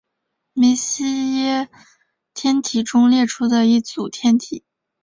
[0.53, 1.69] 梅西耶
[2.33, 4.65] 天体中列出的一组天体。